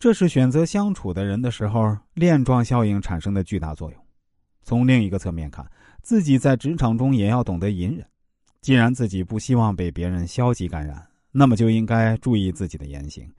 [0.00, 4.02] 这是选择相处的人的时候链状效应产生的巨大作用。
[4.62, 5.70] 从另一个侧面看，
[6.00, 8.06] 自己在职场中也要懂得隐忍。
[8.62, 13.30] 既然自己不希望被别人消极感染，那么就应该注意自己的言行，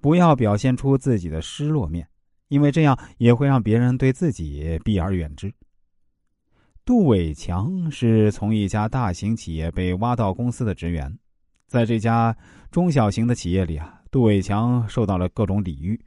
[0.00, 2.06] 不要表现出自己的失落面，
[2.46, 5.52] 因为这样也会让别人对自己避而远之。
[6.84, 11.18] 杜伟强是从一家大型企业被挖到公司的职员，
[11.66, 12.36] 在这家
[12.70, 14.00] 中小型的企业里啊。
[14.14, 16.00] 杜伟强受到了各种礼遇，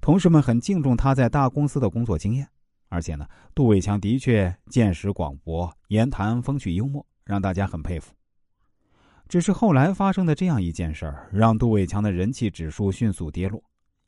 [0.00, 2.48] 同事们很敬重他在大公司的工作经验，
[2.88, 8.14] 而且呢，杜伟强的确见识广博，言谈风趣幽默，让大家很佩服。
[9.28, 13.62] 只是后来发生的这样一件事儿，让杜伟强的人气指数迅速跌落。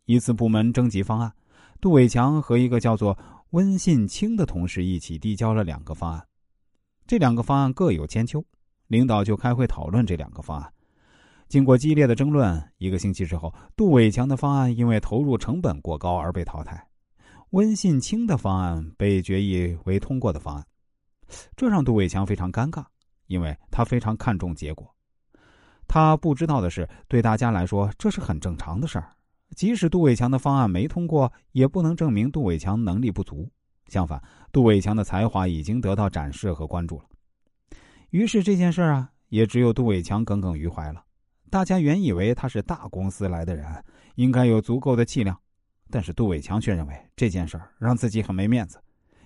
[0.07, 1.31] 一次部门征集方案，
[1.79, 3.19] 杜伟强和一个叫做
[3.51, 6.27] 温信清的同事一起递交了两个方案，
[7.07, 8.43] 这两个方案各有千秋，
[8.87, 10.73] 领导就开会讨论这两个方案。
[11.49, 16.85] 经过激烈的争论，一个星期之后，杜伟强的方案因为投入成本过高而被淘汰，
[17.51, 20.67] 温信清的方案被决议为通过的方案。
[21.57, 22.85] 这让杜伟强非常尴尬，
[23.29, 24.93] 因为他非常看重结果。
[25.87, 29.13] 他不知道的是，对大家来说这是很正常的事儿。
[29.55, 33.49] 即使杜伟强的方案没通过，也不能证明杜伟强能力不足。
[33.87, 37.05] 相反，杜伟强的才华已经得到展示和关注了。
[38.11, 41.05] 于是这件事儿啊，也只有杜伟强耿耿于怀了。
[41.57, 43.67] 大家原以为他是大公司来的人，
[44.17, 45.35] 应该有足够的气量，
[45.89, 48.79] 但是杜伟强却认为这件事儿让自己很没面子，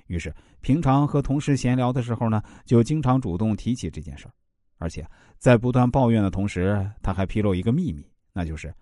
[0.07, 4.33] 于是平常和同事闲聊的时候呢，就经常主动提起这件事儿，
[4.79, 5.05] 而且
[5.39, 8.73] 在不断抱怨的同时，他还披露一个秘密，那就是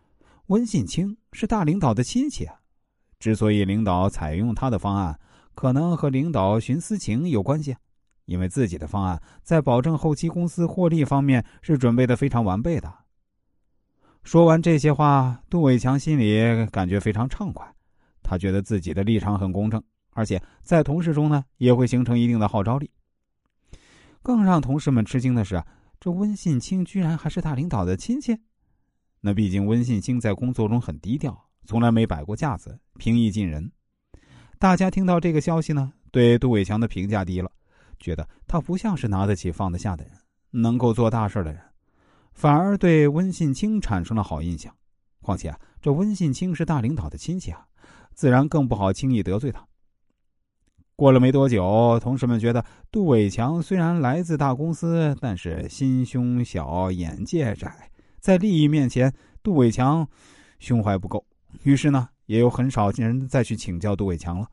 [0.48, 2.54] 温信清是大领导的亲戚啊。
[3.18, 5.18] 之所以领导采用他的方案，
[5.54, 7.74] 可能和领导徇私情有关系，
[8.26, 12.92] 因为自己的方案在保证后期公司获利方面是准备的非常完备的。
[14.28, 17.66] 说完这些话，杜伟强心里感觉非常畅快。
[18.22, 22.90] 他觉得自己的立场很公正，而且在同事中呢也会形成一定的号召力。
[24.22, 25.64] 更让同事们吃惊的是，
[25.98, 28.38] 这温信清居然还是大领导的亲戚。
[29.22, 31.34] 那毕竟温信清在工作中很低调，
[31.64, 33.72] 从来没摆过架子，平易近人。
[34.58, 37.50] 大家听到这个消息呢，对杜伟强的评价低了，
[37.98, 40.12] 觉得他不像是拿得起放得下的人，
[40.50, 41.62] 能够做大事的人。
[42.38, 44.72] 反而对温信清产生了好印象，
[45.22, 47.66] 况且啊，这温信清是大领导的亲戚啊，
[48.14, 49.66] 自然更不好轻易得罪他。
[50.94, 57.90] 过了没多久，同事们觉得杜伟强虽然来自大公司，但是心胸小、眼界窄，
[58.20, 59.12] 在利益面前，
[59.42, 60.08] 杜伟强
[60.60, 61.26] 胸怀不够。
[61.64, 64.48] 于是呢，也有很少人再去请教杜伟强了。